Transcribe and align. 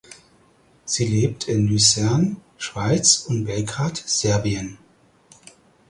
Sie 0.83 1.05
lebt 1.05 1.47
in 1.47 1.67
Luzern 1.67 2.37
(Schweiz) 2.57 3.19
und 3.27 3.45
Belgrad 3.45 3.97
(Serbien). 3.97 4.79